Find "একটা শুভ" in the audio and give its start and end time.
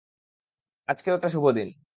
1.15-1.45